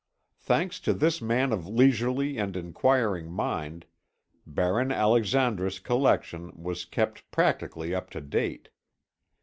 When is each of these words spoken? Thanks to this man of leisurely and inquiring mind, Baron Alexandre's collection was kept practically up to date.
Thanks 0.39 0.79
to 0.79 0.93
this 0.93 1.21
man 1.21 1.51
of 1.53 1.67
leisurely 1.67 2.39
and 2.39 2.57
inquiring 2.57 3.29
mind, 3.31 3.85
Baron 4.47 4.91
Alexandre's 4.91 5.77
collection 5.77 6.51
was 6.55 6.85
kept 6.85 7.29
practically 7.29 7.93
up 7.93 8.09
to 8.09 8.21
date. 8.21 8.69